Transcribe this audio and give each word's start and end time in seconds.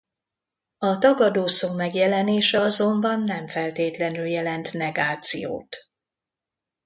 A 0.77 0.97
tagadószó 0.97 1.75
megjelenése 1.75 2.59
azonban 2.59 3.23
nem 3.23 3.47
feltétlenül 3.47 4.27
jelent 4.27 4.73
negációt. 4.73 5.77